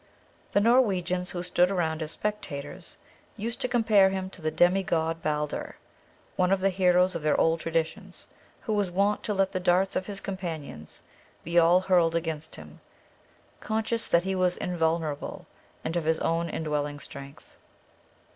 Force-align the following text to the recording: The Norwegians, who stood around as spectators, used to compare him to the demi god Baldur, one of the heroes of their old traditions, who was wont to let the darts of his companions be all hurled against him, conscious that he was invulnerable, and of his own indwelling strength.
The 0.53 0.61
Norwegians, 0.61 1.29
who 1.29 1.43
stood 1.43 1.69
around 1.69 2.01
as 2.01 2.09
spectators, 2.09 2.97
used 3.37 3.61
to 3.61 3.67
compare 3.67 4.09
him 4.09 4.31
to 4.31 4.41
the 4.41 4.49
demi 4.49 4.81
god 4.81 5.21
Baldur, 5.21 5.75
one 6.35 6.51
of 6.51 6.59
the 6.59 6.71
heroes 6.71 7.13
of 7.13 7.21
their 7.21 7.39
old 7.39 7.59
traditions, 7.59 8.25
who 8.61 8.73
was 8.73 8.89
wont 8.89 9.21
to 9.25 9.33
let 9.35 9.51
the 9.51 9.59
darts 9.59 9.95
of 9.95 10.07
his 10.07 10.19
companions 10.19 11.03
be 11.43 11.59
all 11.59 11.81
hurled 11.81 12.15
against 12.15 12.55
him, 12.55 12.79
conscious 13.59 14.07
that 14.07 14.23
he 14.23 14.33
was 14.33 14.57
invulnerable, 14.57 15.45
and 15.85 15.95
of 15.95 16.05
his 16.05 16.19
own 16.21 16.49
indwelling 16.49 16.99
strength. 16.99 17.57